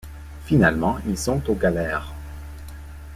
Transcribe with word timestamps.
Finalement 0.45 0.97
ils 1.07 1.15
sont 1.15 1.43
aux 1.47 1.53
galères. 1.53 2.15